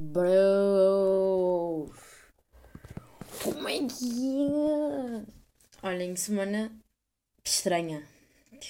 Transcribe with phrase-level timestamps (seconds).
[0.00, 1.90] Bros!
[3.42, 4.46] Como é que
[5.82, 5.88] é?
[5.88, 6.70] Olhem, semana
[7.44, 8.06] estranha.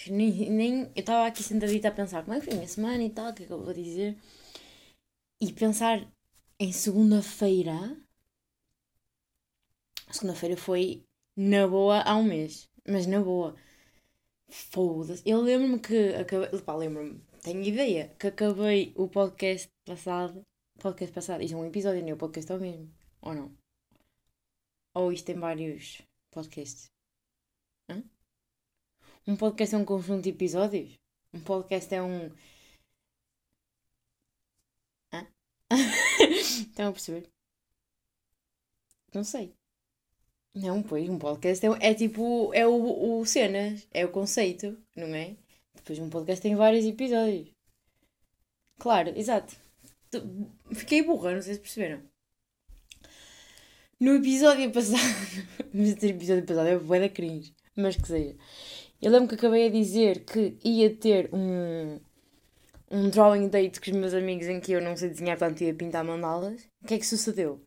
[0.09, 3.05] Nem, nem eu estava aqui sentadita a pensar como é que foi a minha semana
[3.05, 4.17] e tal, o que é que eu vou dizer.
[5.39, 6.11] E pensar
[6.59, 7.95] em segunda-feira.
[10.11, 11.05] Segunda-feira foi
[11.37, 12.71] na boa há um mês.
[12.89, 13.55] Mas na boa.
[14.49, 15.23] Foda-se.
[15.27, 16.59] Eu lembro-me que acabei.
[16.63, 17.21] Pá, lembro-me.
[17.43, 20.48] Tenho ideia que acabei o podcast passado.
[20.81, 21.43] Podcast passado.
[21.43, 22.89] Isto é um episódio, nem o podcast é o mesmo.
[23.21, 23.53] Ou não?
[24.95, 26.01] Ou isto tem vários
[26.31, 26.91] podcasts?
[27.91, 28.03] Hã?
[29.27, 30.97] Um podcast é um conjunto de episódios?
[31.35, 32.31] Um podcast é um.
[35.13, 35.27] Hã?
[36.31, 37.29] Estão a perceber?
[39.13, 39.53] Não sei.
[40.55, 42.55] Não, pois, um podcast é, é tipo.
[42.55, 45.37] É o, o cenas, é o conceito, não é?
[45.75, 47.51] Depois um podcast tem vários episódios.
[48.79, 49.68] Claro, exato.
[50.73, 52.03] Fiquei burra, não sei se perceberam.
[54.01, 54.99] No episódio passado.
[55.73, 57.55] Mas esse episódio passado é bué da cringe.
[57.77, 58.37] Mas que seja.
[59.01, 62.01] Eu lembro que acabei a dizer que ia ter um.
[62.91, 65.75] Um drawing date com os meus amigos em que eu não sei desenhar, portanto ia
[65.75, 66.67] pintar mandalas.
[66.83, 67.63] O que é que sucedeu?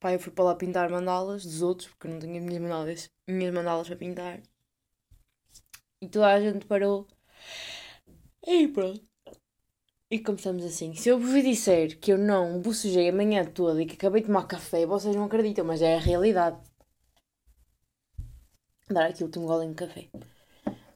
[0.00, 3.52] Pá, eu fui para lá pintar mandalas dos outros, porque não tinha minhas mandalas, minhas
[3.54, 4.40] mandalas para pintar.
[6.00, 7.06] E toda a gente parou.
[8.46, 9.02] E pronto.
[10.10, 10.94] E começamos assim.
[10.94, 14.26] Se eu vos disser que eu não bocejei a manhã toda e que acabei de
[14.26, 16.58] tomar café, vocês não acreditam, mas é a realidade.
[18.88, 20.08] Dar aqui o último golinho de café.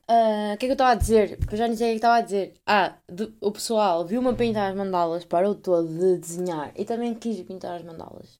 [0.06, 1.38] Ah, o que é que eu estava a dizer?
[1.50, 2.54] Eu já nem sei o que estava a dizer.
[2.66, 7.40] Ah, de, o pessoal viu-me pintar as mandalas, parou todo de desenhar e também quis
[7.42, 8.38] pintar as mandalas.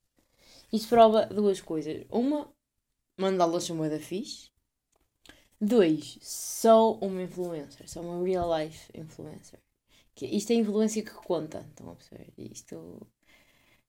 [0.73, 2.07] Isso prova duas coisas.
[2.11, 2.49] Uma,
[3.19, 4.51] mandalas são da fixe.
[5.61, 7.89] Dois, sou uma influencer.
[7.89, 9.61] Sou uma real life influencer.
[10.19, 11.65] Que isto é a influência que conta.
[11.69, 12.33] Estão a perceber?
[12.37, 13.07] Isto.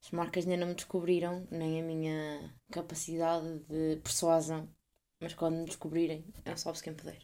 [0.03, 4.69] As marcas ainda não me descobriram, nem a minha capacidade de persuasão.
[5.19, 7.19] Mas quando me descobrirem, é só quem puder.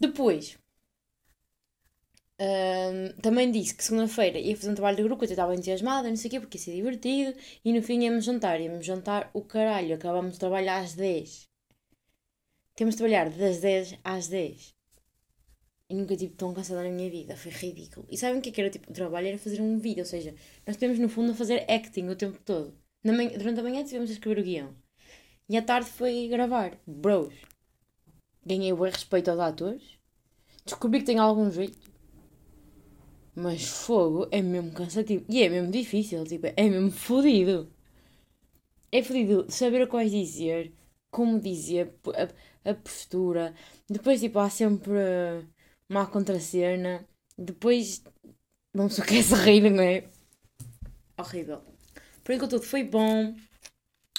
[0.00, 0.58] Depois,
[2.40, 6.16] um, também disse que segunda-feira ia fazer um trabalho de grupo, eu estava entusiasmada, não
[6.16, 7.38] sei o quê, porque ia ser divertido.
[7.64, 9.94] E no fim íamos jantar, íamos jantar o caralho.
[9.94, 11.48] Acabámos de trabalhar às 10.
[12.74, 14.77] Temos de trabalhar das 10 às 10.
[15.90, 18.06] E nunca tive tão cansada na minha vida, foi ridículo.
[18.10, 19.28] E sabem o que, é que era tipo, o trabalho?
[19.28, 20.34] Era fazer um vídeo, ou seja,
[20.66, 22.74] nós temos no fundo a fazer acting o tempo todo.
[23.02, 24.74] Manhã, durante a manhã tivemos a escrever o guião.
[25.48, 26.78] E à tarde foi gravar.
[26.86, 27.32] Bros.
[28.44, 29.82] Ganhei o respeito aos atores.
[30.64, 31.78] Descobri que tenho algum jeito.
[33.34, 35.24] Mas fogo é mesmo cansativo.
[35.28, 37.72] E é mesmo difícil, tipo, é mesmo fodido.
[38.92, 40.72] É fodido saber quais dizer,
[41.10, 41.94] como dizer,
[42.64, 43.54] a, a postura.
[43.88, 45.46] Depois, tipo, há sempre
[45.88, 47.06] uma contracena.
[47.36, 48.02] Depois,
[48.74, 50.04] não se quer se rir, não é?
[51.18, 51.62] Horrível.
[52.22, 53.34] Por enquanto tudo foi bom.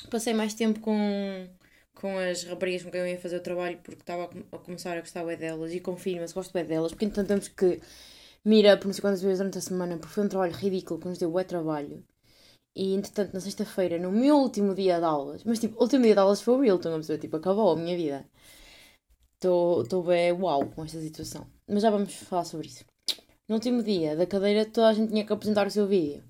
[0.10, 1.48] Passei mais tempo com,
[1.94, 5.02] com as raparigas com quem eu ia fazer o trabalho porque estava a, começar a
[5.02, 7.80] gostar bem delas e confirma-se, gosto bem delas, porque então temos que
[8.44, 11.08] mira por não sei quantas vezes durante a semana porque foi um trabalho ridículo que
[11.08, 12.04] nos deu bom trabalho.
[12.76, 16.14] E entretanto, na sexta-feira, no meu último dia de aulas, mas tipo, o último dia
[16.14, 17.20] de aulas foi o estão a perceber?
[17.20, 18.26] Tipo, acabou a minha vida.
[19.36, 21.48] Estou bem uau com esta situação.
[21.70, 22.84] Mas já vamos falar sobre isso.
[23.48, 26.24] No último dia da cadeira, toda a gente tinha que apresentar o seu vídeo.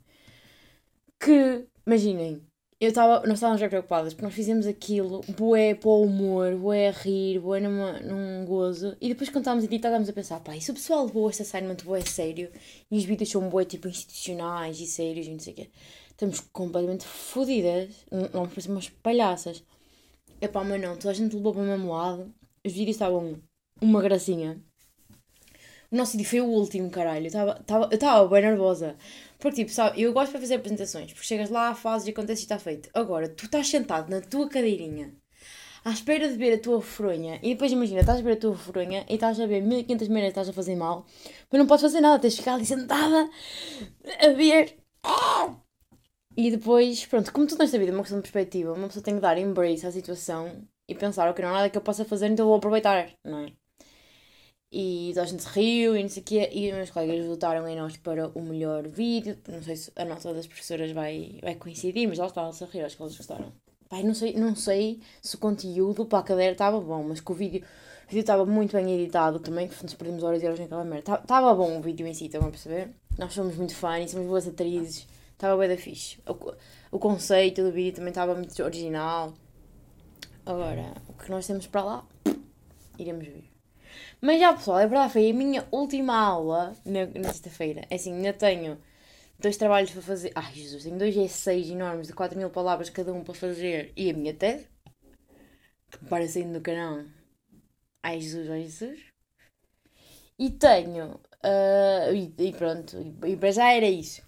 [1.19, 2.41] Que, imaginem,
[2.81, 6.87] eu tava, nós estávamos bem preocupadas porque nós fizemos aquilo, bué para o humor, bué
[6.87, 8.95] a rir, bué numa, num gozo.
[9.01, 11.41] E depois quando estávamos a estávamos a pensar, pá, e se o pessoal levou este
[11.41, 12.49] assignment bué sério
[12.89, 15.69] e os vídeos são bué tipo institucionais e sérios e não sei o quê,
[16.09, 17.89] estamos completamente fodidas,
[18.33, 19.61] não parecer umas palhaças.
[20.39, 22.33] É pá, mas não, toda a gente levou para o mesmo lado,
[22.65, 23.41] os vídeos estavam
[23.81, 24.57] uma gracinha.
[25.91, 27.27] Nosso vídeo foi o último, caralho.
[27.27, 28.95] Eu estava bem nervosa.
[29.39, 32.43] Porque, tipo, sabe, eu gosto de fazer apresentações, porque chegas lá, fazes e acontece e
[32.43, 32.89] está feito.
[32.93, 35.13] Agora, tu estás sentado na tua cadeirinha,
[35.85, 38.55] à espera de ver a tua fronha, e depois imagina, estás a ver a tua
[38.55, 41.05] fronha e estás a ver 1500 maneiras estás a fazer mal,
[41.49, 43.29] mas não podes fazer nada, tens de ficar ali sentada
[44.21, 44.77] a ver.
[46.35, 49.15] E depois, pronto, como tudo nesta vida é uma questão de perspectiva, uma pessoa tem
[49.15, 52.27] que dar embrace à situação e pensar, ok, não há nada que eu possa fazer,
[52.27, 53.58] então vou aproveitar, não é?
[54.71, 56.49] E toda a gente se riu e não sei o quê.
[56.51, 59.37] E os meus colegas votaram em nós para o melhor vídeo.
[59.47, 62.81] Não sei se a nota das professoras vai, vai coincidir, mas elas estavam a rir,
[62.81, 63.51] acho que elas gostaram.
[63.89, 67.31] Pai, não sei, não sei se o conteúdo para a cadeira estava bom, mas que
[67.31, 67.65] o vídeo,
[68.05, 71.15] o vídeo estava muito bem editado também, que nos perdemos horas e horas naquela merda.
[71.15, 72.91] Estava bom o vídeo em si, estão a perceber?
[73.17, 76.19] Nós somos muito fãs, somos boas atrizes, estava bem da fixe.
[76.27, 79.33] O, o conceito do vídeo também estava muito original.
[80.45, 82.07] Agora, o que nós temos para lá,
[82.99, 83.48] iremos ver.
[84.21, 87.85] Mas já pessoal, é verdade, foi a minha última aula na, sexta-feira.
[87.89, 88.77] É assim, ainda tenho
[89.39, 90.31] dois trabalhos para fazer.
[90.35, 94.09] Ai Jesus, tenho dois essays enormes de 4 mil palavras cada um para fazer e
[94.09, 94.67] a minha tese.
[95.91, 97.05] Que me parece do canal.
[98.03, 98.99] Ai Jesus, ai Jesus.
[100.37, 101.19] E tenho.
[101.43, 104.21] Uh, e, e, pronto, e, e para já era isso.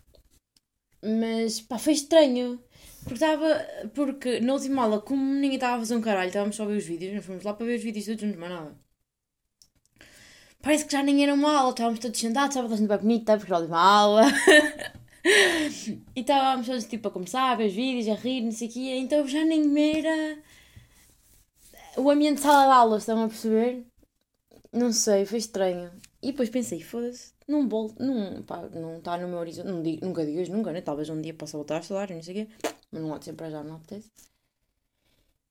[1.03, 2.63] Mas pá, foi estranho.
[3.03, 3.67] Porque estava.
[3.93, 6.77] Porque na última aula, como ninguém estava a fazer um caralho, estávamos só a ver
[6.77, 8.75] os vídeos, nós fomos lá para ver os vídeos todos juntos, mais nada.
[10.61, 12.97] Parece que já nem era uma aula, estávamos todos sentados, estava toda a gente bem
[12.97, 14.23] bonita, porque era uma aula.
[16.15, 18.71] e estávamos todos tipo a começar a ver os vídeos, a rir, não sei o
[18.71, 20.37] quê, então já nem era
[21.97, 23.85] o ambiente de sala de aula, estão a perceber?
[24.71, 25.91] Não sei, foi estranho.
[26.21, 30.05] E depois pensei, foda-se, não volto, não, pá, não está no meu horizonte, não digo,
[30.05, 30.81] nunca digas nunca, né?
[30.81, 32.53] Talvez um dia possa voltar a estudar, não sei o quê,
[32.91, 34.09] mas não há de ser para já, não apetece.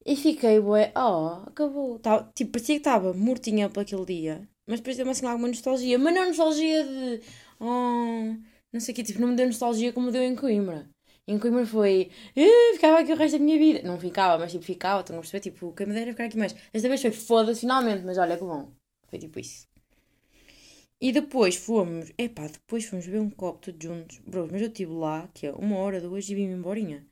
[0.04, 1.98] E fiquei, ué, oh, acabou.
[1.98, 5.98] Tá, tipo, parecia que estava mortinha para aquele dia, mas depois deu-me assim alguma nostalgia,
[5.98, 7.20] mas não nostalgia de,
[7.58, 8.36] oh,
[8.72, 10.88] não sei o quê, tipo, não me deu nostalgia como deu em Coimbra.
[11.26, 13.82] Em Coimbra foi, eh, ficava aqui o resto da minha vida.
[13.82, 15.40] Não ficava, mas tipo, ficava, estão a perceber?
[15.40, 16.54] Tipo, quem me dera ficar aqui mais.
[16.72, 18.72] Esta vez foi foda-se finalmente, mas olha que bom.
[19.08, 19.66] Foi tipo isso.
[21.00, 24.18] E depois fomos, epá, depois fomos ver um copo todos juntos.
[24.26, 27.04] Bro, mas eu estive lá, que é uma hora, duas e vim-me embora.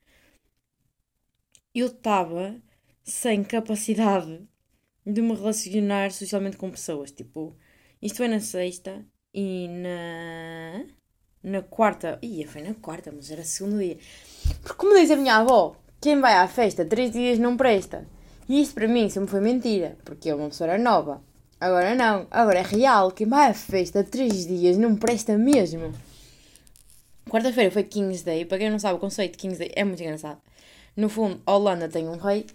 [1.75, 2.61] Eu estava
[3.03, 4.47] sem capacidade
[5.09, 7.11] de me relacionar socialmente com pessoas.
[7.11, 7.57] Tipo,
[8.01, 10.85] isto foi na sexta e na.
[11.43, 12.19] Na quarta.
[12.23, 13.97] Ia, foi na quarta, mas era segundo dia.
[14.61, 18.07] Porque, como diz a minha avó, quem vai à festa três dias não presta.
[18.49, 21.23] E isto para mim sempre foi mentira, porque eu uma pessoa era nova.
[21.61, 23.11] Agora não, agora é real.
[23.13, 25.93] Quem vai à festa três dias não presta mesmo.
[27.29, 28.45] Quarta-feira foi King's Day.
[28.45, 30.41] Para quem não sabe, o conceito de King's Day é muito engraçado.
[30.97, 32.47] No fundo, a Holanda tem um rei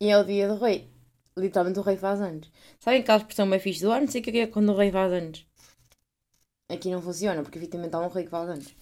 [0.00, 0.93] e é o dia do rei.
[1.36, 2.50] Literalmente o rei faz anos.
[2.78, 4.00] Sabem aquela expressão bem fixe do ar?
[4.00, 5.46] Não sei o que é quando o rei faz anos.
[6.68, 8.74] Aqui não funciona, porque efetivamente há um rei que faz anos.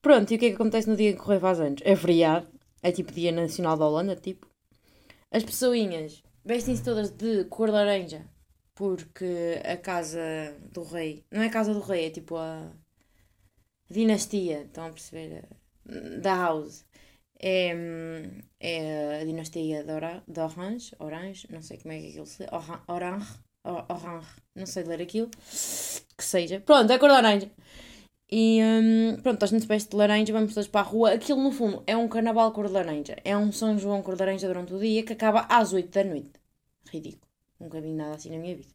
[0.00, 1.80] Pronto, e o que é que acontece no dia em que o rei faz anos?
[1.84, 2.48] É feriado.
[2.82, 4.48] É tipo dia nacional da Holanda, tipo.
[5.30, 8.26] As pessoinhas vestem-se todas de cor laranja
[8.74, 10.20] porque a casa
[10.72, 12.70] do rei, não é a casa do rei, é tipo a
[13.88, 15.44] dinastia, estão a perceber?
[16.20, 16.84] Da House.
[17.42, 17.74] É,
[18.60, 22.46] é a dinastia de Orange, Orange, não sei como é que aquilo se
[22.86, 26.60] Orange, Orange, não sei ler aquilo, que seja.
[26.60, 27.50] Pronto, é cor de laranja.
[28.30, 31.12] E um, pronto, a gente veste de laranja, vamos todos para a rua.
[31.12, 33.16] Aquilo no fundo é um carnaval cor de laranja.
[33.24, 36.02] É um São João cor de laranja durante o dia que acaba às 8 da
[36.02, 36.32] noite.
[36.90, 37.30] Ridículo.
[37.60, 38.70] Nunca vi nada assim na minha vida.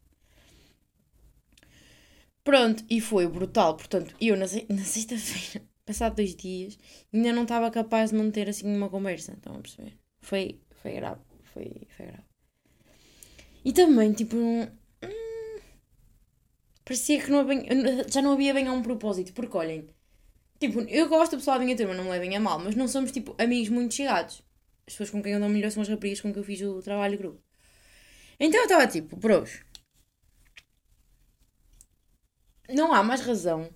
[2.44, 3.76] Pronto, e foi brutal.
[3.76, 6.78] Portanto, eu na, na sexta-feira, passado dois dias,
[7.12, 9.32] ainda não estava capaz de manter assim uma conversa.
[9.32, 9.98] Estão a perceber?
[10.20, 11.20] Foi, foi grave.
[11.52, 12.24] Foi, foi grave.
[13.64, 15.58] E também, tipo, hum,
[16.84, 17.64] parecia que não havia,
[18.08, 19.32] já não havia bem a um propósito.
[19.32, 19.88] Porque olhem,
[20.60, 22.86] tipo, eu gosto do pessoal da minha turma, não me levem a mal, mas não
[22.86, 24.42] somos, tipo, amigos muito chegados.
[24.86, 26.82] As pessoas com quem eu dou melhor são as raparigas com quem eu fiz o
[26.82, 27.42] trabalho de grupo.
[28.38, 29.60] Então eu estava tipo, bros,
[32.68, 33.68] não há mais razão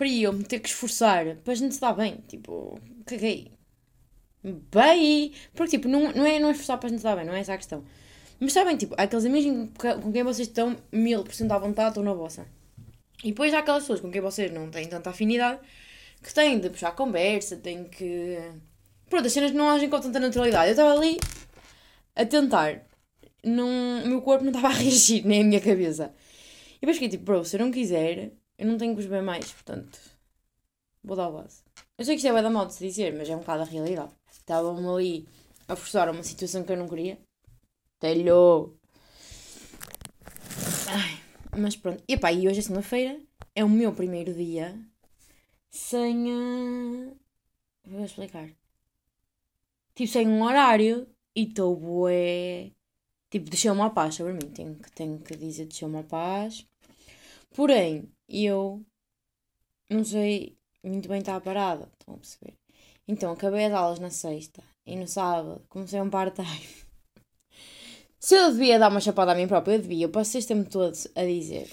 [0.00, 2.24] para eu me ter que esforçar a gente se dar bem.
[2.26, 3.52] Tipo, caguei.
[4.42, 5.34] Bem!
[5.54, 7.34] Porque, tipo, não, não, é, não é esforçar para a gente se dar bem, não
[7.34, 7.84] é essa a questão.
[8.40, 9.68] Mas sabem, tipo, há aqueles amigos
[10.02, 12.46] com quem vocês estão mil por cento à vontade, estão na vossa.
[13.22, 15.60] E depois há aquelas pessoas com quem vocês não têm tanta afinidade
[16.22, 18.38] que têm de puxar conversa, têm que.
[19.06, 20.68] Pronto, as cenas não agem com tanta naturalidade.
[20.68, 21.18] Eu estava ali
[22.16, 22.86] a tentar.
[23.44, 26.14] Não, o meu corpo não estava a reagir, nem a minha cabeça.
[26.76, 29.22] E depois fiquei tipo, bro, se eu não quiser, eu não tenho que os ver
[29.22, 29.98] mais, portanto,
[31.02, 31.62] vou dar o base.
[31.96, 33.64] Eu sei que isto é da mal de se dizer, mas é um bocado a
[33.64, 34.12] realidade.
[34.30, 35.28] Estavam-me ali
[35.66, 37.18] a forçar uma situação que eu não queria.
[37.98, 38.78] Telho!
[40.88, 41.20] Ai,
[41.58, 42.04] mas pronto.
[42.06, 43.18] E pá, e hoje é segunda-feira,
[43.54, 44.78] é o meu primeiro dia
[45.70, 46.30] sem.
[46.30, 47.16] Uh...
[47.86, 48.50] Vou explicar.
[49.94, 52.72] Tipo, sem um horário e estou bué.
[53.30, 54.50] Tipo, deixou-me a paz sobre mim.
[54.52, 56.66] Tenho que, tenho que dizer deixou-me a paz.
[57.54, 58.84] Porém, eu
[59.90, 62.54] não sei muito bem estar parada, estão a perceber?
[63.06, 66.68] Então, acabei as aulas na sexta e no sábado comecei um part-time.
[68.18, 70.04] Se eu devia dar uma chapada a mim própria, eu devia.
[70.04, 71.68] Eu passo este todo a dizer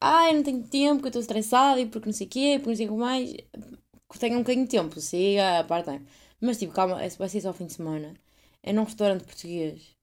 [0.00, 2.70] ai, não tenho tempo, que eu estou estressada e porque não sei o quê, porque
[2.70, 3.34] não sei o que mais.
[4.18, 6.06] Tenho um bocadinho de tempo, siga a part-time.
[6.40, 8.14] Mas tipo, calma, vai ser só ao fim de semana.
[8.62, 9.96] É num restaurante português.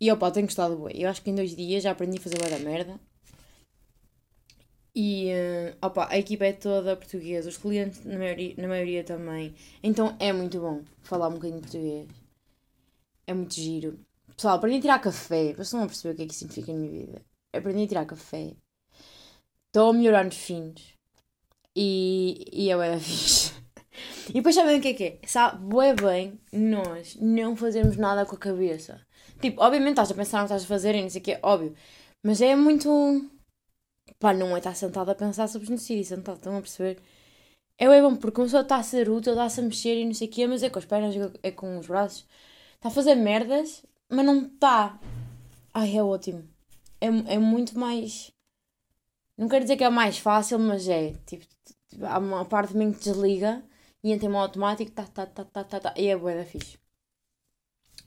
[0.00, 1.00] E opa, tenho gostado bem.
[1.00, 3.00] Eu acho que em dois dias já aprendi a fazer boa da merda.
[4.94, 9.54] E uh, opa, a equipa é toda portuguesa, os clientes na maioria, na maioria também.
[9.82, 12.08] Então é muito bom falar um bocadinho português.
[13.26, 13.98] É muito giro.
[14.36, 15.52] Pessoal, aprendi a tirar café.
[15.54, 17.22] Vocês não perceber o que é que significa na minha vida.
[17.52, 18.52] Aprendi a tirar café.
[19.68, 20.94] Estou a melhorar nos fins.
[21.74, 23.52] E, e é bué fixe.
[24.28, 25.18] E depois sabem o que é que é?
[25.26, 29.00] Sabe, bué bem nós não fazermos nada com a cabeça.
[29.40, 31.32] Tipo, obviamente estás a pensar no que estás a fazer e não sei o que
[31.32, 31.74] é, óbvio.
[32.22, 32.88] Mas é muito.
[34.18, 37.00] Pá, não é estar sentado a pensar sobre genocídio, sentado, estão a perceber?
[37.78, 40.14] É bem bom, porque uma pessoa está a ser útil, está-se a mexer e não
[40.14, 42.26] sei o que, mas é com as pernas, é com os braços.
[42.74, 44.98] Está a fazer merdas, mas não está.
[45.74, 46.48] Ai, é ótimo.
[47.00, 48.32] É, é muito mais.
[49.36, 51.14] Não quero dizer que é mais fácil, mas é.
[51.26, 51.46] Tipo,
[52.02, 53.64] há uma parte de mim que desliga
[54.04, 56.44] e entra em modo automático, tá, tá, tá, tá, tá, tá, e é boa da
[56.44, 56.78] fixe.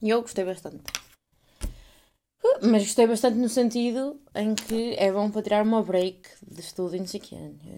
[0.01, 0.83] E eu gostei bastante.
[2.61, 6.95] Mas gostei bastante no sentido em que é bom para tirar uma break de estudo
[6.95, 7.35] e não sei o quê.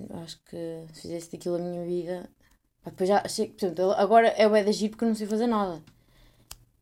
[0.09, 0.57] Eu acho que
[0.93, 2.29] se fizesse daquilo a minha vida.
[2.85, 5.81] Depois já, portanto, agora é o é de agir porque eu não sei fazer nada.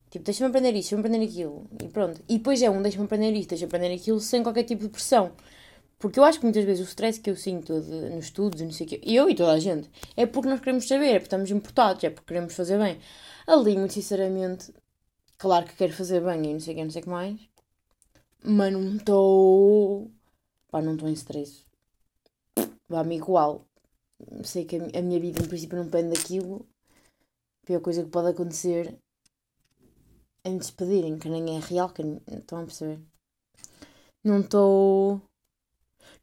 [0.09, 1.67] Tipo, deixa-me aprender isto, deixa-me aprender aquilo.
[1.83, 2.21] E pronto.
[2.29, 5.31] E depois é um, deixa-me aprender isto, deixa-me aprender aquilo sem qualquer tipo de pressão.
[5.97, 8.65] Porque eu acho que muitas vezes o stress que eu sinto de, nos estudos e
[8.65, 11.13] não sei o quê, eu e toda a gente, é porque nós queremos saber, é
[11.13, 12.99] porque estamos importados, é porque queremos fazer bem.
[13.47, 14.73] Ali, muito sinceramente,
[15.37, 17.39] claro que quero fazer bem e não sei o não sei o que mais,
[18.45, 20.11] mas não estou.
[20.69, 21.65] pá, não estou em stress.
[22.87, 23.65] Vá-me igual.
[24.43, 26.67] Sei que a minha vida, em princípio, não depende daquilo.
[27.63, 28.97] A pior coisa que pode acontecer
[30.43, 33.01] a me despedirem, que nem é real, que estão a perceber?
[34.23, 35.21] Não estou.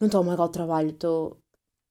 [0.00, 1.38] Não estou a magar o trabalho, estou.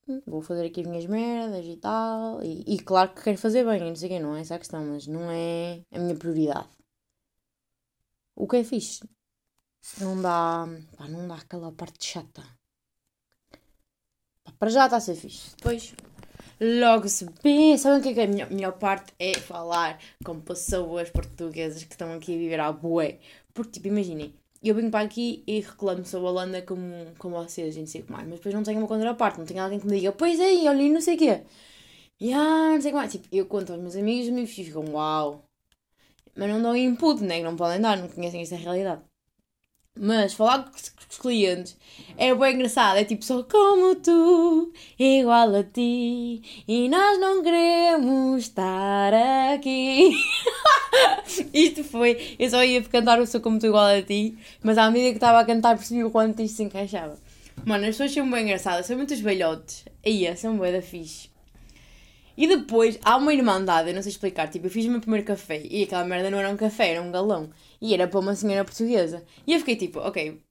[0.07, 2.41] Hum, vou fazer aqui as minhas merdas e tal.
[2.43, 4.85] E, e claro que quero fazer bem, não sei quê, não é essa a questão,
[4.85, 6.69] mas não é a minha prioridade.
[8.35, 9.01] O que é fixe?
[10.00, 10.67] Não dá.
[10.97, 12.43] Pá, não dá aquela parte chata.
[14.43, 15.55] Pá, para já está a ser fixe.
[15.55, 15.93] Depois
[16.59, 17.77] logo se vê.
[17.77, 19.13] Sabem o que é, que é a minha, melhor parte?
[19.19, 23.19] É falar com pessoas portuguesas que estão aqui a viver à bué.
[23.53, 24.33] Porque, tipo, imaginem,
[24.63, 28.01] eu venho para aqui e reclamo sobre a Holanda como, como vocês e não sei
[28.01, 30.11] o que mais, mas depois não tenho uma contraparte, não tenho alguém que me diga,
[30.11, 31.43] pois é, olha, não sei o quê.
[32.19, 33.11] E ah, não sei o que mais.
[33.11, 35.45] Tipo, eu conto aos meus amigos e meus ficam, uau.
[36.35, 37.41] Mas não dão input, né?
[37.43, 39.01] Não podem dar, não conhecem essa realidade.
[40.00, 41.77] Mas falar com os clientes
[42.17, 42.98] é bem engraçado.
[42.98, 49.13] É tipo, sou como tu, igual a ti, e nós não queremos estar
[49.53, 50.12] aqui.
[51.53, 52.36] isto foi.
[52.39, 55.17] Eu só ia cantar o Sou como tu, igual a ti, mas à medida que
[55.17, 57.17] estava a cantar percebi o quanto isto se encaixava.
[57.65, 59.86] Mano, as pessoas são bem engraçadas, são muitos velhotes.
[60.05, 61.30] Aí, são bem da fixe.
[62.38, 64.50] E depois há uma irmandade, eu não sei explicar.
[64.50, 67.01] Tipo, eu fiz o meu primeiro café e aquela merda não era um café, era
[67.01, 67.50] um galão.
[67.81, 69.23] E era para uma senhora portuguesa.
[69.45, 70.41] E eu fiquei tipo, ok,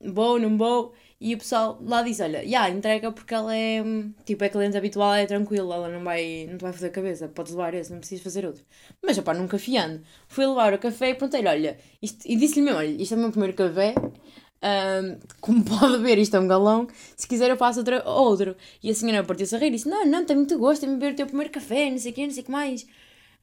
[0.00, 0.94] vou, não vou.
[1.20, 3.82] E o pessoal lá diz: Olha, já, yeah, entrega porque ela é
[4.24, 7.52] tipo, é cliente habitual, é tranquila, ela não vai, não te vai fazer cabeça, podes
[7.52, 8.64] levar esse, não precisas fazer outro.
[9.02, 10.00] Mas opá, nunca fiando.
[10.28, 13.20] Fui levar o café e perguntei-lhe: Olha, isto, e disse-lhe mesmo: Olha, isto é o
[13.20, 13.94] meu primeiro café,
[14.62, 16.88] um, como pode ver, isto é um galão.
[17.16, 17.96] Se quiser, eu faço outro.
[18.08, 18.56] outro.
[18.82, 21.12] E a senhora partiu-se a rir e disse: Não, não, tem muito gosto em beber
[21.12, 22.86] o teu primeiro café, não sei o que, não sei o que mais.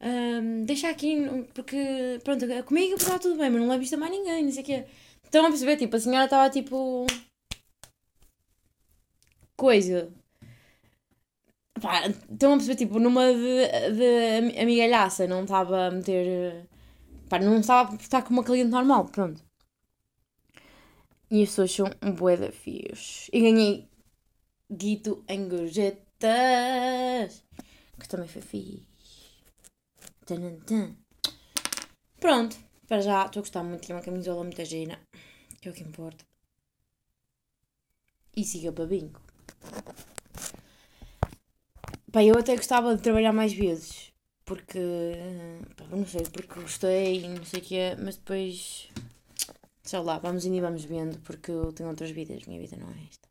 [0.01, 1.15] Um, deixa aqui,
[1.53, 4.63] porque pronto, comigo está tudo bem, mas não levo isto a mais ninguém, não sei
[4.63, 4.85] o que.
[5.23, 5.77] Estão a perceber?
[5.77, 7.05] Tipo, a senhora estava tipo.
[9.57, 10.11] Coisa.
[11.81, 12.75] Pá, estão a perceber?
[12.75, 13.91] Tipo, numa de,
[14.51, 16.67] de amigalhaça, não estava a meter.
[17.29, 19.41] Pá, não estava a estar com uma cliente normal, pronto.
[21.29, 23.29] E as pessoas são um bué de fios.
[23.33, 23.89] E ganhei
[24.71, 27.43] guito em gorjetas.
[27.99, 28.85] Que também foi fixe.
[32.19, 32.57] Pronto.
[32.87, 33.87] Para já, estou a gostar muito.
[33.87, 34.99] Tem uma camisola muito gira.
[35.61, 36.23] Que é o que importa.
[38.35, 39.19] E siga para bingo.
[42.11, 44.13] Pá, eu até gostava de trabalhar mais vezes.
[44.45, 44.79] Porque.
[45.75, 47.95] Pá, não sei, porque gostei e não sei o que é.
[47.95, 48.89] Mas depois
[49.85, 52.87] sei lá, vamos indo e vamos vendo, porque eu tenho outras vidas, minha vida não
[52.89, 53.29] é esta.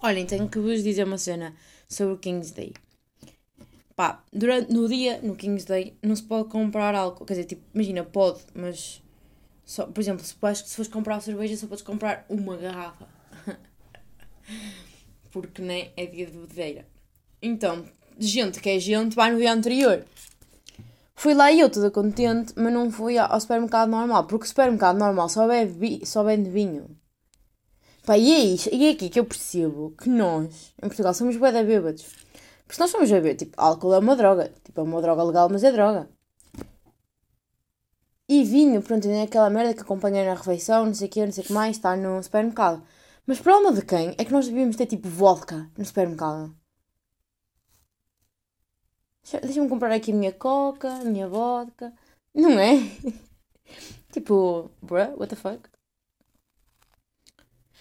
[0.00, 1.56] Olhem, tenho que vos dizer uma cena
[1.88, 2.72] sobre o King's Day.
[3.96, 7.24] Pá, durante, no dia, no King's Day, não se pode comprar álcool.
[7.24, 9.02] Quer dizer, tipo, imagina, pode, mas.
[9.64, 13.08] Só, por exemplo, se, se fores comprar cerveja, só podes comprar uma garrafa.
[15.32, 16.86] Porque, né, é dia de bebedeira.
[17.42, 17.84] Então,
[18.18, 20.04] gente que é gente, vai no dia anterior.
[21.18, 24.98] Fui lá e eu toda contente, mas não fui ao supermercado normal, porque o supermercado
[24.98, 26.96] normal só bebe, só vende vinho.
[28.06, 31.36] Pá, e é, isso, e é aqui que eu percebo que nós, em Portugal, somos
[31.36, 32.04] bué bêbados.
[32.64, 34.52] Porque nós somos a tipo, álcool é uma droga.
[34.62, 36.08] Tipo, é uma droga legal, mas é droga.
[38.28, 41.32] E vinho, pronto, é aquela merda que acompanha na refeição, não sei o que, não
[41.32, 42.80] sei o que mais, está no supermercado.
[43.26, 46.54] Mas para alma de quem é que nós devíamos ter, tipo, vodka no supermercado?
[49.42, 51.92] Deixa-me comprar aqui a minha coca, a minha vodka.
[52.34, 52.76] Não é?
[54.12, 55.68] tipo, bruh, what the fuck?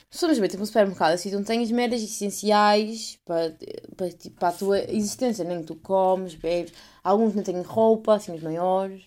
[0.10, 3.56] Somos bem, tipo um supermercado, assim, onde tens merdas essenciais para,
[3.96, 6.74] para, tipo, para a tua existência, nem tu comes, bebes.
[7.04, 9.04] Alguns não têm roupa, assim, os maiores.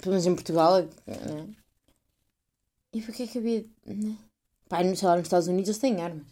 [0.00, 1.48] Pelo menos em Portugal, né?
[2.92, 3.64] E porquê é que havia.
[3.86, 4.16] Né?
[4.68, 6.26] Pá, sei lá, nos Estados Unidos eles têm armas.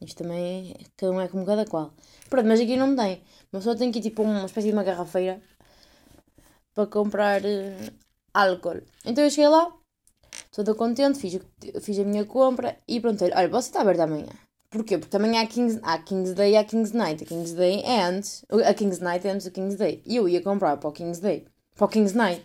[0.00, 1.94] Isto também é, cada um é como cada qual.
[2.28, 3.22] Pronto, mas aqui não tem.
[3.52, 5.40] Uma pessoa tem que ir tipo uma espécie de uma garrafeira
[6.74, 7.92] para comprar uh,
[8.32, 8.82] álcool.
[9.04, 9.70] Então eu cheguei lá,
[10.50, 11.38] toda contente, fiz,
[11.82, 14.28] fiz a minha compra e pronto, olha, você está aberto amanhã.
[14.70, 14.96] Porquê?
[14.96, 17.22] Porque também há King's, há King's Day e há King's Night.
[17.22, 20.02] A King's Day é antes, a King's Night é antes do King's Day.
[20.06, 22.42] E eu ia comprar para o King's Day, para o King's Night.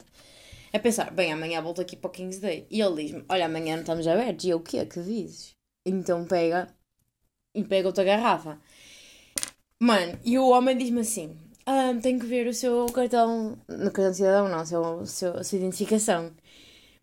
[0.73, 2.67] É pensar, bem, amanhã volto aqui para o King's Day.
[2.69, 4.43] E ele diz-me, olha, amanhã não estamos abertos.
[4.43, 4.85] E eu, o quê?
[4.85, 5.55] Que dizes?
[5.85, 6.67] Então pega
[7.55, 8.59] e pega outra garrafa.
[9.79, 14.11] Mano, e o homem diz-me assim, ah, tenho que ver o seu cartão, no cartão
[14.11, 16.31] de cidadão não, seu, seu, a sua identificação.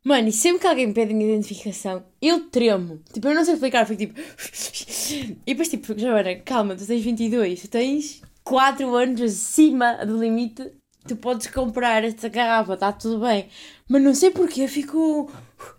[0.04, 3.00] Mano, e sempre que alguém me pede a minha identificação, eu tremo.
[3.12, 4.20] Tipo, eu não sei explicar, fico tipo...
[5.46, 10.72] e depois tipo, Joana, calma, tu tens 22, tu tens 4 anos acima do limite
[11.06, 13.48] tu podes comprar esta garrafa, está tudo bem.
[13.88, 15.30] Mas não sei porquê, eu fico.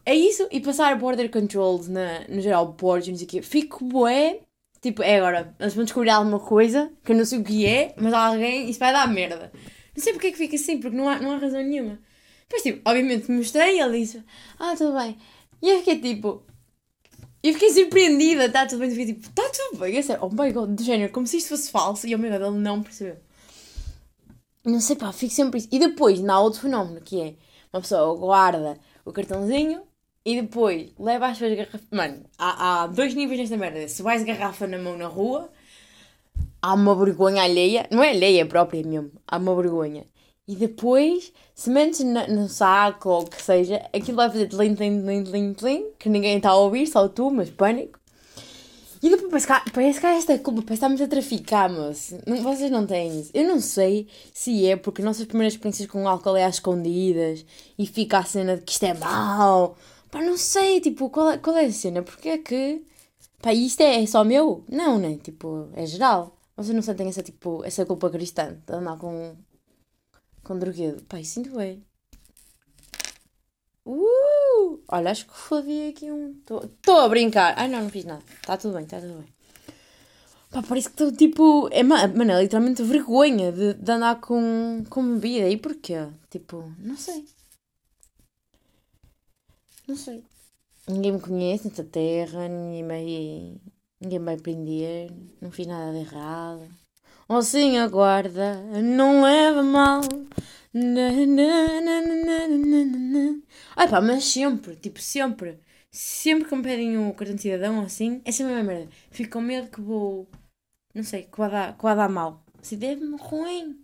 [0.05, 0.47] É isso?
[0.51, 3.41] E passar border controls na, no geral, boards, não sei o quê.
[3.41, 4.39] Fico bué.
[4.85, 7.95] Tipo, é agora, eles vão descobrir alguma coisa que eu não sei o que é,
[7.97, 9.51] mas alguém, isso vai dar merda.
[9.95, 11.99] Não sei porque é que fica assim, porque não há, não há razão nenhuma.
[12.41, 14.23] Depois, tipo, obviamente mostrei e ele disse,
[14.59, 15.17] ah, tudo bem.
[15.59, 16.43] E eu fiquei tipo,
[17.41, 20.51] eu fiquei surpreendida, está tudo bem, fiquei tipo, está tudo bem, é sério, oh my
[20.51, 23.17] god, do género, como se isto fosse falso, e oh my god, ele não percebeu.
[24.63, 25.69] Não sei, pá, fico sempre isso.
[25.71, 27.35] E depois, na outro fenómeno, que é
[27.73, 29.81] uma pessoa guarda o cartãozinho
[30.25, 31.81] e depois leva as suas garrafas.
[31.91, 33.87] Mano, há, há dois níveis nesta merda.
[33.87, 35.49] Se vais garrafa na mão na rua,
[36.61, 37.87] há uma vergonha alheia.
[37.91, 39.11] Não é alheia, é própria mesmo.
[39.27, 40.03] Há uma vergonha.
[40.47, 45.01] E depois, se metes no saco ou o que seja, aquilo vai fazer tlim, tlim,
[45.01, 47.99] tlim, tlim, tlim, que ninguém está a ouvir, só tu, mas pânico.
[49.01, 52.41] E depois parece que, parece que há esta culpa, parece que estamos a traficar, mas
[52.41, 53.31] vocês não têm isso.
[53.33, 57.45] Eu não sei se é porque nossas primeiras experiências com álcool é às escondidas
[57.77, 59.77] e fica a cena de que isto é mau.
[60.15, 62.01] Pá, não sei, tipo, qual é, qual é a cena?
[62.01, 62.81] Porque é que.
[63.41, 64.63] Pá, isto é, é só meu?
[64.69, 65.17] Não, né?
[65.17, 66.37] Tipo, é geral.
[66.55, 69.35] Vocês não sentem essa, tipo, essa culpa cristã de andar com.
[70.41, 71.03] com droguedo?
[71.03, 71.83] Pá, isso sinto bem.
[73.85, 74.79] Uh!
[74.87, 76.31] Olha, acho que fodi aqui um.
[76.31, 77.53] Estou a brincar.
[77.57, 78.23] Ai não, não fiz nada.
[78.39, 79.27] Está tudo bem, está tudo bem.
[80.49, 81.67] Pá, parece que estou tipo.
[81.73, 85.49] É, mano, é literalmente vergonha de, de andar com, com bebida.
[85.49, 86.07] E porquê?
[86.29, 87.25] Tipo, não sei.
[89.87, 90.23] Não sei.
[90.87, 93.61] Ninguém me conhece nesta terra, ninguém vai.
[93.99, 95.11] Ninguém vai prender.
[95.41, 96.67] Não fiz nada de errado.
[97.27, 100.01] Ou sim, aguarda, não leva mal.
[103.75, 105.59] Ai pá, mas sempre, tipo, sempre.
[105.91, 108.91] Sempre que me pedem o cartão de cidadão assim, é sempre a mesma merda.
[109.11, 110.27] Fico com medo que vou.
[110.93, 112.43] Não sei, que vai dar, que vai dar mal.
[112.61, 113.79] Se deu-me ruim.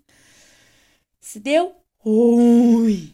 [1.20, 3.14] Se deu ruim.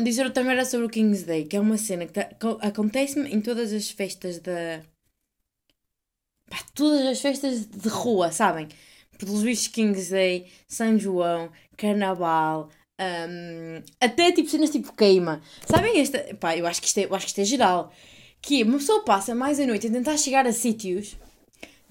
[0.00, 3.30] Dizer outra merda sobre o King's Day, que é uma cena que, tá, que acontece-me
[3.30, 4.82] em todas as festas da.
[6.48, 8.68] Pá, todas as festas de rua, sabem?
[9.24, 12.68] pelos vistos King's Day, São João, Carnaval,
[13.00, 15.40] um, até tipo cenas tipo queima.
[15.66, 16.34] Sabem esta?
[16.36, 17.92] Pá, eu acho que isto é, eu acho que isto é geral.
[18.40, 21.16] Que uma pessoa passa mais a noite a tentar chegar a sítios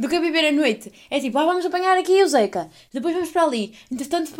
[0.01, 0.91] do que a viver a noite.
[1.11, 3.73] É tipo, ah, vamos apanhar aqui o Zeca, depois vamos para ali.
[3.91, 4.31] Entretanto,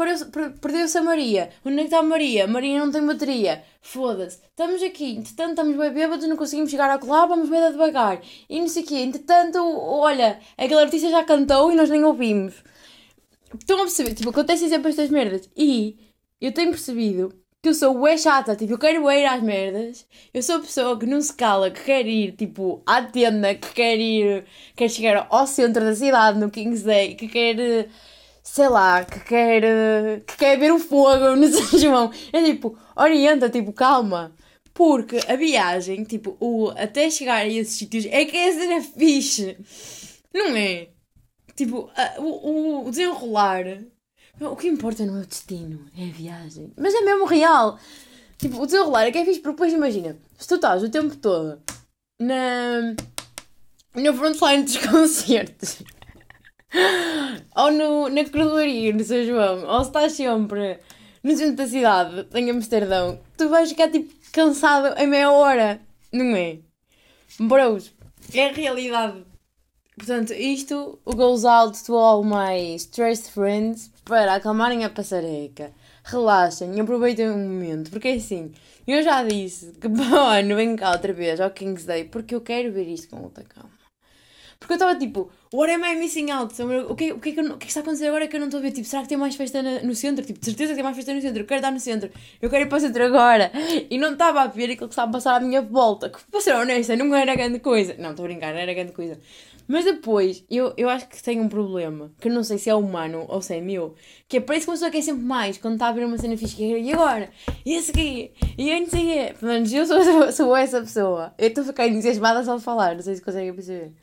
[0.60, 1.52] perdeu-se a Maria.
[1.64, 2.48] Onde é que está a Maria?
[2.48, 3.64] Maria não tem bateria.
[3.80, 4.40] Foda-se.
[4.50, 8.22] Estamos aqui, entretanto, estamos bem bêbados, não conseguimos chegar a colar, vamos bem devagar.
[8.50, 8.96] E não sei o quê.
[8.96, 12.56] Entretanto, olha, aquele artista já cantou e nós nem ouvimos.
[13.60, 14.16] Estão a perceber?
[14.16, 15.48] Tipo, acontecem sempre estas merdas.
[15.56, 15.96] E
[16.40, 20.08] eu tenho percebido que eu sou ué chata, tipo, eu quero ir às merdas.
[20.34, 23.72] Eu sou a pessoa que não se cala, que quer ir, tipo, à tenda, que
[23.74, 24.46] quer ir,
[24.76, 27.88] quer chegar ao centro da cidade, no King's Day, que quer,
[28.44, 32.12] sei lá, que quer, que quer ver o fogo no São João.
[32.34, 34.34] É tipo, orienta, tipo, calma.
[34.74, 39.58] Porque a viagem, tipo, o, até chegar a esses sítios, é que essa era fixe.
[40.34, 40.90] Não é?
[41.56, 43.66] Tipo, o, o desenrolar.
[44.42, 46.74] O que importa no meu destino é a viagem.
[46.76, 47.80] Mas é mesmo real.
[48.38, 51.16] Tipo, o desenrolar é que é fixe, porque depois imagina, se tu estás o tempo
[51.16, 51.62] todo
[52.20, 52.96] na.
[53.94, 55.84] no frontline dos concertos.
[57.56, 60.80] ou no, na corredoria no São João, ou se estás sempre
[61.24, 65.80] no centro da cidade, em Amsterdão, tu vais ficar tipo cansado em meia hora,
[66.12, 66.60] não é?
[67.40, 67.94] Bros,
[68.34, 69.24] é a realidade
[70.02, 75.72] Portanto, isto o goes out to all my stressed friends para acalmarem a passareca.
[76.04, 78.52] relaxem e aproveitem o momento, porque é assim,
[78.88, 82.34] eu já disse que para o ano venho cá outra vez ao King's Day porque
[82.34, 83.70] eu quero ver isto com outra calma.
[84.62, 86.54] Porque eu estava tipo, what am I missing out?
[86.62, 88.36] O que, o, que é que, o que, é que está a acontecer agora que
[88.36, 88.72] eu não estou a ver?
[88.72, 90.24] Tipo, será que tem mais festa no centro?
[90.24, 91.42] Tipo, de certeza que tem mais festa no centro.
[91.42, 92.12] Eu quero estar no centro.
[92.40, 93.52] Eu quero ir para o centro agora.
[93.90, 96.12] E não estava a ver aquilo que estava a passar à minha volta.
[96.12, 97.96] Que, para ser honesta, não era grande coisa.
[97.98, 99.20] Não, estou a brincar, não era grande coisa.
[99.72, 103.26] Mas depois, eu, eu acho que tenho um problema, que não sei se é humano
[103.30, 103.96] ou se é meu,
[104.28, 106.36] que é parece que uma pessoa quer sempre mais quando está a ver uma cena
[106.36, 106.62] fixe.
[106.62, 107.32] E agora?
[107.66, 108.34] E esse aqui?
[108.58, 109.34] E eu não sei quê.
[109.40, 111.34] Pelo menos eu sou, sou essa pessoa.
[111.38, 113.94] Eu estou a ficar entusiasmada só de falar, não sei se conseguem perceber.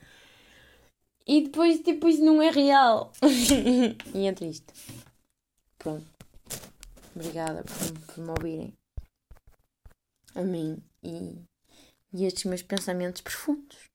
[1.27, 3.13] E depois, tipo, isso não é real.
[4.15, 4.73] e é triste.
[5.79, 6.07] Pronto.
[7.15, 8.73] Obrigada por, por me ouvirem.
[10.35, 11.37] A mim e,
[12.15, 13.89] e estes meus pensamentos profundos.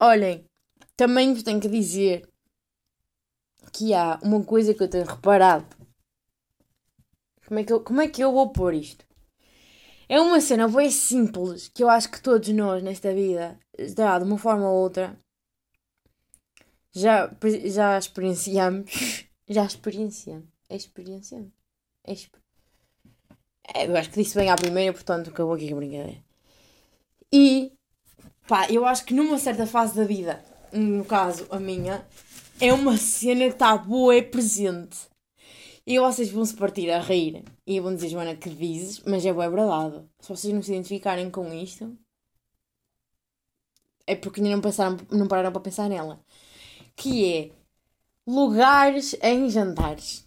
[0.00, 0.44] Olhem,
[0.96, 2.28] também vos tenho que dizer
[3.72, 5.66] que há uma coisa que eu tenho reparado.
[7.46, 9.06] Como é que eu, como é que eu vou pôr isto?
[10.08, 14.38] É uma cena bem simples que eu acho que todos nós nesta vida, de uma
[14.38, 15.18] forma ou outra,
[16.92, 17.30] já,
[17.64, 19.24] já experienciamos.
[19.48, 20.48] Já experienciamos.
[20.68, 21.52] É experienciamos.
[22.04, 26.24] É, eu acho que disse bem à primeira, portanto acabou aqui a brincadeira.
[27.32, 27.75] E
[28.46, 32.06] pá, eu acho que numa certa fase da vida, no caso a minha,
[32.60, 34.96] é uma cena que está boa e presente.
[35.86, 39.32] E vocês vão se partir a rir e vão dizer, Joana, que dizes, mas é
[39.32, 40.02] bem verdade.
[40.20, 41.96] Se vocês não se identificarem com isto,
[44.06, 46.20] é porque ainda não, pensaram, não pararam para pensar nela.
[46.96, 47.50] Que é
[48.26, 50.26] lugares em jantares.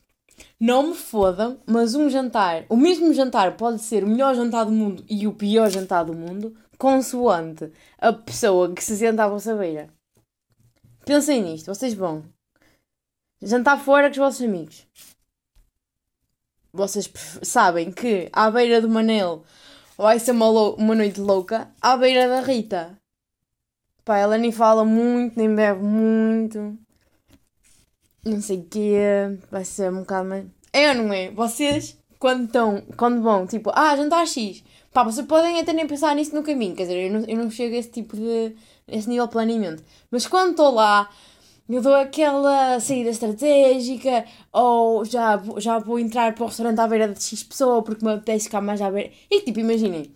[0.58, 4.72] Não me fodam, mas um jantar, o mesmo jantar pode ser o melhor jantar do
[4.72, 9.56] mundo e o pior jantar do mundo, consoante a pessoa que se senta à vossa
[9.56, 9.90] beira.
[11.06, 12.24] Pensem nisto, vocês vão
[13.42, 14.88] jantar fora com os vossos amigos
[16.72, 17.12] vocês
[17.42, 19.44] sabem que à beira do Manel
[19.98, 22.98] vai ser uma, uma noite louca, à beira da Rita.
[24.06, 26.78] Pá, ela nem fala muito, nem bebe muito.
[28.26, 29.38] Não sei o quê.
[29.52, 30.46] Vai ser um bocado mais.
[30.72, 31.32] É ou não é?
[31.32, 34.64] Vocês, quando estão, quando vão, tipo, ah, jantar X.
[34.92, 36.76] Pá, vocês podem até nem pensar nisso no caminho.
[36.76, 38.56] Quer dizer, eu não, eu não chego a esse tipo de.
[38.88, 39.84] esse nível de planeamento.
[40.12, 41.10] Mas quando estou lá,
[41.70, 47.08] eu dou aquela saída estratégica, ou já, já vou entrar para o restaurante à beira
[47.14, 49.12] de X pessoa porque me apetece ficar mais à beira.
[49.30, 50.12] E tipo, imaginem,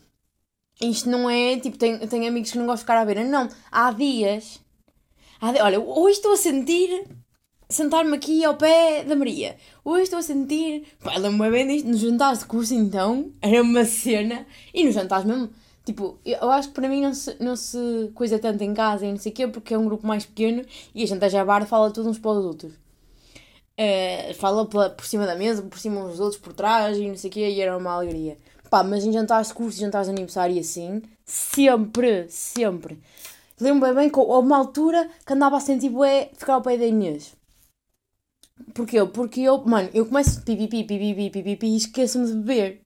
[0.81, 3.47] isto não é tipo, tenho, tenho amigos que não gostam de ficar à beira, não.
[3.71, 4.59] Há dias,
[5.39, 7.07] há olha, hoje estou a sentir
[7.73, 9.55] sentar-me aqui ao pé da Maria.
[9.83, 10.83] Hoje estou a sentir.
[11.03, 11.87] Pá, ela me bem disto.
[11.87, 14.45] Nos jantares de curso, então, era uma cena.
[14.73, 15.49] E nos jantares mesmo
[15.85, 19.09] Tipo, eu acho que para mim não se, não se coisa tanto em casa e
[19.09, 20.63] não sei o quê, porque é um grupo mais pequeno
[20.95, 22.73] e a gente a jabar fala tudo uns para os outros.
[22.73, 27.07] Uh, fala pela, por cima da mesa, por cima uns dos outros, por trás e
[27.07, 28.37] não sei o quê, e era uma alegria.
[28.69, 32.97] Pá, mas em jantares de curso, jantares de aniversário e assim, sempre, sempre.
[33.59, 36.85] Lembro bem que a uma altura que andava a sentir bué ficar ao pé da
[36.85, 37.35] Inês.
[38.73, 39.03] Porquê?
[39.05, 42.81] Porque eu, mano, eu começo pipipi, pipipi, pipipi e esqueço-me de beber.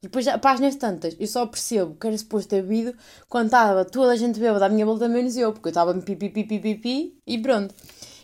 [0.00, 2.96] E depois, páginas tantas, eu só percebo que era suposto ter bebido
[3.28, 6.28] quando estava toda a gente bêbada à minha volta, menos eu, porque eu estava pipi,
[6.30, 7.74] pipi, pipi, e pronto.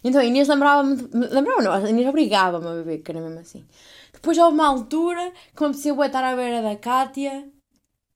[0.04, 3.64] Então a Inês lembrava-me, lembrava não, a Inês obrigava-me a beber, que era mesmo assim.
[4.12, 7.48] Depois houve uma altura que me apetecia estar à beira da Cátia,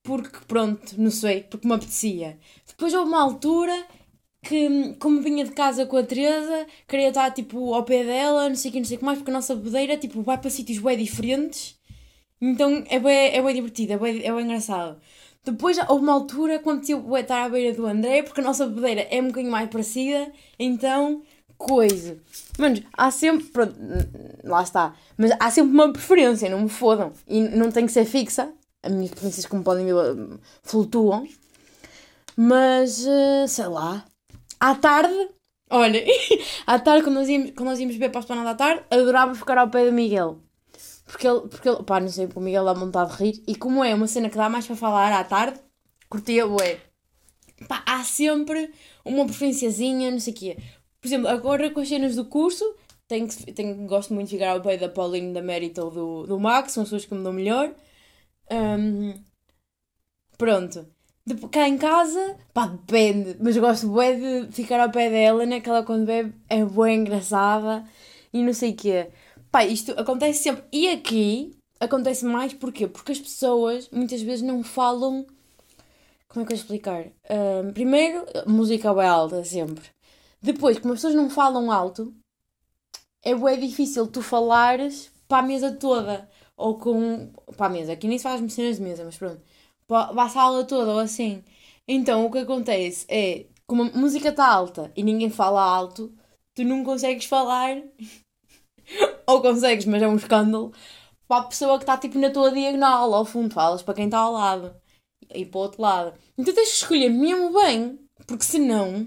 [0.05, 2.39] porque pronto, não sei, porque me apetecia.
[2.67, 3.75] Depois houve uma altura
[4.49, 8.57] que, como vinha de casa com a Teresa, queria estar tipo ao pé dela, não
[8.57, 10.51] sei o que, não sei o que mais, porque a nossa bebedeira tipo, vai para
[10.51, 11.79] sítios bem diferentes
[12.41, 15.01] então é bem, é bem divertido, é bem, é bem engraçado.
[15.45, 19.03] Depois houve uma altura quando eu estar à beira do André, porque a nossa bebedeira
[19.11, 21.23] é um bocadinho mais parecida, então
[21.57, 22.19] coisa.
[22.59, 23.47] Mano, há sempre.
[23.47, 23.75] Pronto,
[24.45, 24.95] lá está.
[25.17, 27.13] Mas há sempre uma preferência, não me fodam.
[27.27, 28.53] E não tem que ser fixa.
[28.83, 31.27] As minhas preferências, como podem ver, flutuam.
[32.37, 34.05] Mas, eh, sei lá.
[34.61, 35.15] À tarde,
[35.71, 36.05] olha,
[36.67, 39.35] à tarde, quando nós íamos, quando nós íamos beber para a esplanada à tarde, adorava
[39.35, 40.41] ficar ao pé do Miguel.
[41.07, 43.43] Porque ele, porque ele, pá, não sei, o Miguel dá vontade de rir.
[43.47, 45.59] E como é uma cena que dá mais para falar à tarde,
[46.09, 46.81] curtia bué.
[47.67, 48.73] Pá, há sempre
[49.05, 50.59] uma preferenciazinha, não sei o quê.
[51.01, 52.65] Por exemplo, agora com as cenas do curso,
[53.09, 56.39] tenho, tenho, gosto muito de ficar ao pé da Pauline, da Mérito ou do, do
[56.41, 57.75] Max, são as pessoas que me dão melhor.
[58.51, 59.15] Um,
[60.37, 60.87] pronto.
[61.51, 65.61] Cá em casa, pá, depende, mas gosto bué de ficar ao pé dela, né?
[65.61, 67.85] Que ela quando bebe é bué engraçada
[68.33, 69.09] e não sei o quê.
[69.51, 70.65] Pá, isto acontece sempre.
[70.73, 72.87] E aqui acontece mais porquê?
[72.87, 75.27] Porque as pessoas muitas vezes não falam.
[76.29, 77.07] Como é que eu vou explicar?
[77.07, 79.85] Uh, primeiro, música bem alta, sempre.
[80.43, 82.15] Depois, como as pessoas não falam alto,
[83.23, 86.29] é bem difícil tu falares para a mesa toda.
[86.57, 87.31] Ou com.
[87.57, 89.41] para a mesa, aqui nem se faz cenas de mesa, mas pronto.
[89.89, 91.43] Para a sala toda ou assim.
[91.89, 96.15] Então o que acontece é, como a música está alta e ninguém fala alto,
[96.55, 97.83] tu não consegues falar.
[99.27, 100.73] ou consegues, mas é um escândalo.
[101.27, 104.19] Para a pessoa que está tipo na tua diagonal, ao fundo, falas para quem está
[104.19, 104.75] ao lado
[105.35, 106.15] e para o outro lado.
[106.37, 109.07] Então tens de escolher mesmo bem, porque senão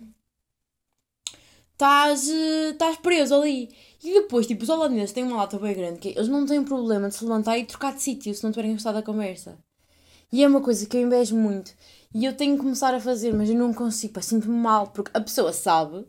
[1.73, 3.69] estás, eh, estás preso ali.
[4.03, 7.09] E depois, tipo, os holandeses têm uma lata bem grande que eles não têm problema
[7.09, 9.57] de se levantar e trocar de sítio se não tiverem gostado da conversa.
[10.31, 11.73] E é uma coisa que eu invejo muito.
[12.13, 15.11] E eu tenho que começar a fazer, mas eu não consigo, pá, sinto-me mal, porque
[15.13, 16.05] a pessoa sabe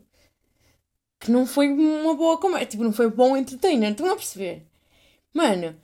[1.19, 4.67] que não foi uma boa conversa, tipo, não foi bom entertainer, estão a perceber?
[5.33, 5.75] Mano,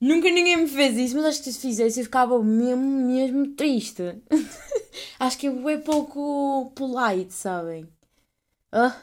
[0.00, 4.02] nunca ninguém me fez isso, mas acho que se fizesse eu ficava mesmo, mesmo triste.
[5.20, 7.88] acho que é pouco polite, sabem?
[8.72, 8.96] Ah.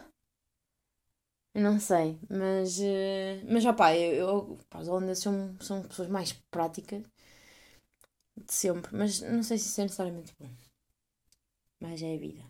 [1.54, 6.32] Eu não sei, mas, uh, mas opá, eu, eu, os holandeses são, são pessoas mais
[6.52, 7.04] práticas
[8.46, 10.50] de sempre, mas não sei se isso é necessariamente bom.
[11.80, 12.44] Mas é a vida.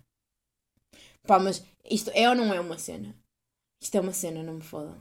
[1.25, 3.15] Pá, mas isto é ou não é uma cena?
[3.81, 4.97] Isto é uma cena, não me fodam.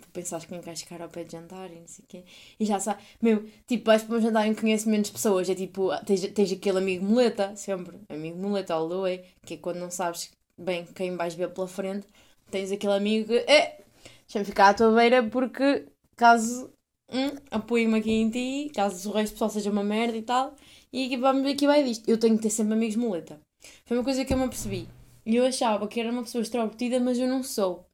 [0.00, 2.24] Tu pensaste que vais ficar ao pé de jantar e não sei o quê.
[2.58, 5.48] E já sabe, meu, tipo, vais para um jantar e conheces menos pessoas.
[5.48, 8.00] É tipo, tens, tens aquele amigo muleta, sempre.
[8.08, 11.66] Amigo muleta, all the way, que é quando não sabes bem quem vais ver pela
[11.66, 12.06] frente
[12.50, 13.80] tens aquele amigo que é,
[14.26, 16.72] deixa-me ficar à tua beira porque caso
[17.12, 20.54] hum, apoio-me aqui em ti, caso o resto do pessoal seja uma merda e tal,
[20.92, 22.08] e aqui, vamos, aqui vai disto.
[22.08, 23.40] Eu tenho que ter sempre amigos muleta.
[23.84, 24.88] Foi uma coisa que eu me apercebi.
[25.24, 27.86] E eu achava que era uma pessoa extrovertida, mas eu não sou.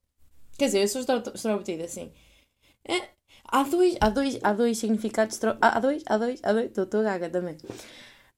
[0.59, 1.03] Quer dizer, eu sou
[1.35, 2.11] extrovertida, sim.
[2.89, 3.11] É,
[3.45, 5.35] há dois, há dois, há dois significados.
[5.35, 5.57] Estro...
[5.61, 6.67] Há dois, há dois, há dois.
[6.67, 7.57] Estou gaga também.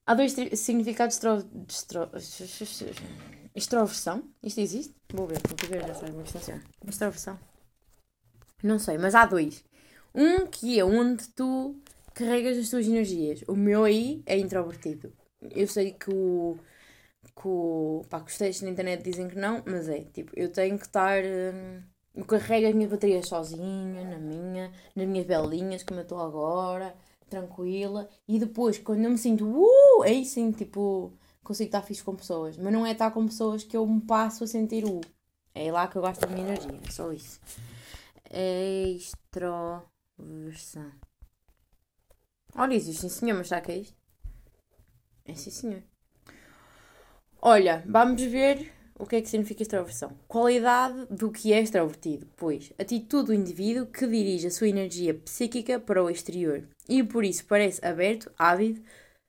[0.05, 2.09] Há dois significados de estro...
[3.55, 4.23] Extroversão?
[4.43, 4.95] Isto existe?
[5.13, 6.63] Vou ver, vou ver essa funciona.
[6.85, 7.39] Extroversão.
[8.61, 9.63] Não sei, mas há dois.
[10.13, 11.75] Um que é onde tu
[12.13, 13.43] carregas as tuas energias.
[13.47, 15.13] O meu aí é introvertido.
[15.41, 16.57] Eu sei que o.
[17.23, 20.01] que, o, pá, que os textos na internet dizem que não, mas é.
[20.01, 21.23] Tipo, eu tenho que estar.
[21.23, 21.81] Hum,
[22.15, 26.93] eu carrego as minhas baterias sozinha, na minha, nas minhas belinhas, como eu estou agora,
[27.29, 28.09] tranquila.
[28.27, 29.45] E depois, quando eu me sinto.
[29.45, 31.13] Uh, aí sim, tipo
[31.49, 32.57] consigo estar fixe com pessoas.
[32.57, 35.01] Mas não é estar com pessoas que eu me passo a sentir o.
[35.55, 36.79] É lá que eu gasto a minha energia.
[36.87, 37.39] É só isso.
[40.19, 40.91] Extroversão.
[42.55, 43.95] Olha, existe sim senhor, mas será que é isto?
[45.25, 45.83] É sim senhor.
[47.41, 50.11] Olha, vamos ver o que é que significa extroversão.
[50.27, 55.79] Qualidade do que é extrovertido, pois atitude do indivíduo que dirige a sua energia psíquica
[55.79, 58.83] para o exterior e por isso parece aberto, ávido,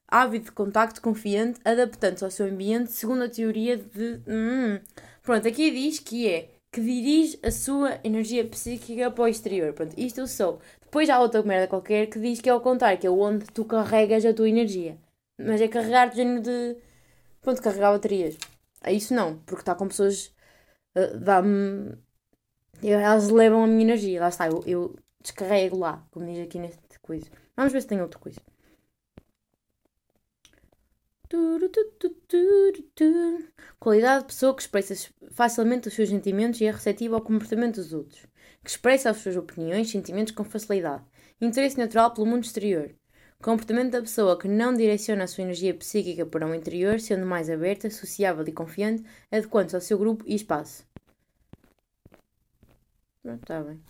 [0.08, 4.20] ávido de contacto confiante, adaptando-se ao seu ambiente segundo a teoria de.
[4.26, 4.80] Hum.
[5.22, 9.72] Pronto, aqui diz que é que dirige a sua energia psíquica para o exterior.
[9.72, 10.60] Pronto, isto eu sou.
[10.90, 13.64] Depois há outra merda qualquer que diz que é ao contrário, que é onde tu
[13.64, 14.98] carregas a tua energia.
[15.38, 16.76] Mas é carregar de género de.
[17.40, 18.36] Pronto, carregar baterias.
[18.82, 20.34] É isso não, porque está com pessoas.
[20.96, 21.96] Uh, dá-me.
[22.82, 24.20] Elas levam a minha energia.
[24.20, 27.30] Lá está, eu, eu descarrego lá, como diz aqui neste coisa.
[27.56, 28.40] Vamos ver se tem outra coisa.
[33.78, 37.92] Qualidade de pessoa que expressa facilmente os seus sentimentos e é receptiva ao comportamento dos
[37.92, 38.26] outros.
[38.62, 41.04] Que expressa as suas opiniões e sentimentos com facilidade.
[41.40, 42.94] Interesse natural pelo mundo exterior.
[43.42, 47.48] Comportamento da pessoa que não direciona a sua energia psíquica para o interior, sendo mais
[47.48, 50.84] aberta, sociável e confiante, adequando-se ao seu grupo e espaço.
[53.22, 53.80] Pronto, está bem.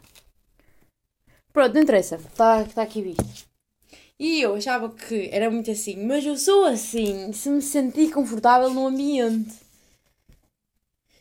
[1.53, 2.17] Pronto, não interessa.
[2.17, 3.51] Está tá aqui visto.
[4.19, 8.69] E eu achava que era muito assim, mas eu sou assim se me sentir confortável
[8.71, 9.57] no ambiente.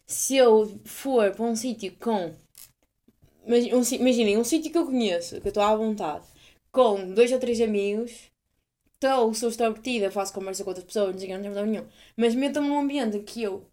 [0.05, 2.35] Se eu for para um sítio com.
[3.49, 6.23] Imaginem, um sítio que eu conheço, que eu estou à vontade,
[6.71, 8.29] com dois ou três amigos,
[8.93, 11.87] estou, sou extrovertida, faço conversa com outras pessoas, não sei não tenho nenhum.
[12.15, 13.65] Mas metam-me num ambiente que eu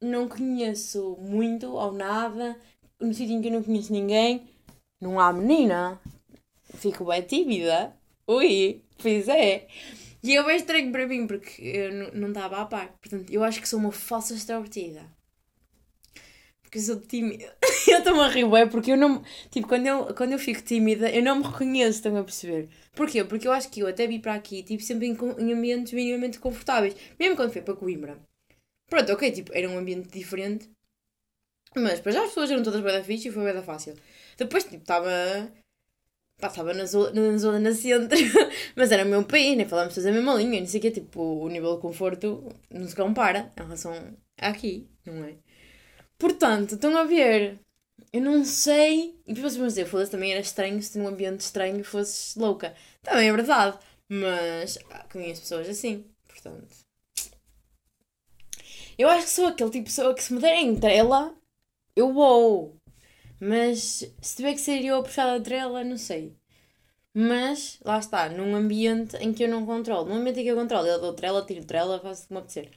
[0.00, 2.56] não conheço muito ou nada,
[3.00, 4.48] num sítio em que eu não conheço ninguém,
[5.00, 6.00] não há menina,
[6.76, 7.98] fico bem tímida
[8.30, 9.66] Ui, pois é.
[10.22, 12.92] E eu bem estranho para mim, porque eu não estava a par.
[13.00, 15.02] Portanto, eu acho que sou uma falsa extrovertida.
[16.70, 17.52] Porque eu sou tímida.
[17.88, 19.24] eu estou-me a rir, é porque eu não.
[19.50, 22.68] Tipo, quando eu, quando eu fico tímida, eu não me reconheço, estão a perceber?
[22.94, 23.24] Porquê?
[23.24, 26.38] Porque eu acho que eu até vim para aqui, tipo, sempre em, em ambientes minimamente
[26.38, 26.94] confortáveis.
[27.18, 28.16] Mesmo quando fui para Coimbra.
[28.88, 30.70] Pronto, ok, tipo, era um ambiente diferente.
[31.74, 33.96] Mas para já as pessoas eram todas bem da fixe e foi bem da fácil.
[34.36, 35.10] Depois, tipo, estava
[36.40, 38.16] Pá, estava na zona, na zona na centro,
[38.74, 40.90] mas era o meu país, nem falamos todos a mesma língua, não sei o quê,
[40.90, 45.34] tipo, o nível de conforto não se compara em relação a aqui, não é?
[46.20, 47.58] Portanto, estão a ver,
[48.12, 49.18] eu não sei.
[49.26, 52.74] E depois vocês vão foda-se, também era estranho se num ambiente estranho fosses louca.
[53.02, 53.78] Também é verdade.
[54.08, 56.68] Mas ah, conheço pessoas assim, portanto.
[58.98, 61.34] Eu acho que sou aquele tipo de pessoa que se me derem trela,
[61.96, 62.76] eu vou.
[63.40, 66.36] Mas se tiver que ser eu a puxar a trela, não sei.
[67.14, 70.08] Mas, lá está, num ambiente em que eu não controlo.
[70.08, 72.70] Num ambiente em que eu controlo, eu dou trela, tiro trela, faço como apetecer.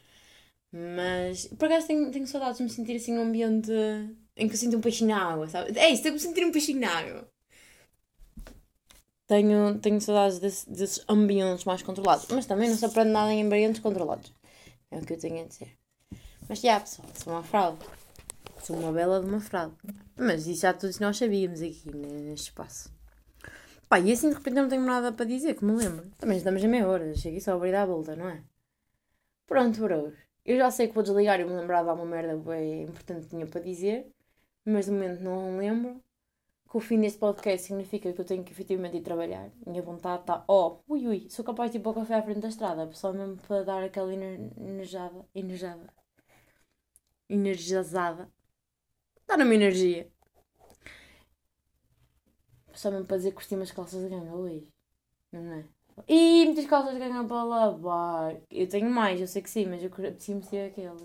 [0.74, 3.72] Mas, por acaso, tenho, tenho saudades de me sentir assim num ambiente
[4.36, 5.78] em que eu sinto um peixinho na água, sabe?
[5.78, 7.28] É isso, tenho que me sentir um peixinho na água.
[9.28, 12.26] Tenho, tenho saudades desse, desses ambientes mais controlados.
[12.32, 14.34] Mas também não se aprende nada em ambientes controlados.
[14.90, 15.78] É o que eu tenho a dizer.
[16.50, 17.86] Mas já, pessoal, sou uma fraude.
[18.64, 19.76] Sou uma bela de uma fraude.
[20.18, 22.92] Mas isso já todos nós sabíamos aqui neste espaço.
[23.88, 26.12] Pá, e assim de repente eu não tenho nada para dizer, que me lembro.
[26.18, 28.44] Também estamos a meia hora, cheguei só a abrir a volta, não é?
[29.46, 30.14] Pronto, bros.
[30.46, 33.30] Eu já sei que vou desligar e me lembrar de alguma merda bem importante que
[33.30, 34.12] tinha para dizer,
[34.66, 36.02] mas de momento não lembro.
[36.70, 39.52] Que o fim deste podcast significa que eu tenho que efetivamente ir trabalhar.
[39.66, 40.44] Minha vontade está.
[40.48, 43.14] Oh, ui ui, sou capaz de ir para o café à frente da estrada, só
[43.14, 45.26] mesmo para dar aquela energizada.
[45.36, 45.94] Energizada.
[47.30, 48.32] Energizada.
[49.28, 50.12] Dá-me energia.
[52.74, 54.68] Só mesmo para dizer que curti umas calças de ganga hoje.
[55.32, 55.66] Não é?
[56.08, 58.36] E muitas calças ganga para lavar.
[58.50, 61.02] Eu tenho mais, eu sei que sim, mas eu preciso ser aquelas.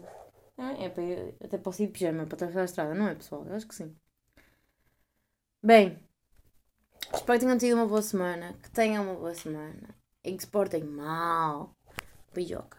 [0.57, 3.15] É, é para eu, até posso ir de pijama para atravessar a estrada, não é
[3.15, 3.45] pessoal?
[3.47, 3.95] Eu acho que sim.
[5.63, 5.99] Bem,
[7.13, 10.49] espero que tenham tido uma boa semana, que tenham uma boa semana e que se
[10.49, 11.77] portem mal.
[12.35, 12.78] Beijoca.